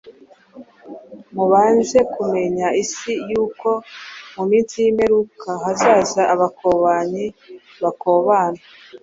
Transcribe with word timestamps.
Mubanze 1.35 1.99
kumenya 2.13 2.67
isi, 2.83 3.13
yuko 3.29 3.69
mu 4.35 4.43
minsi 4.49 4.73
y’imperuka 4.83 5.49
hazaza 5.63 6.21
abakobanyi 6.33 7.25
bakobana 7.83 8.61